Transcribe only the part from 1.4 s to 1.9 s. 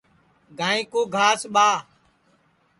ٻاہ